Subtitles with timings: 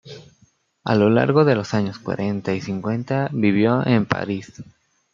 [0.83, 4.63] A lo largo de los años cuarenta y cincuenta vivió en París.